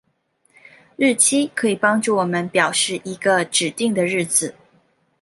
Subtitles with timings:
[0.95, 4.55] 日期可以帮助我们表示一个指定的日子。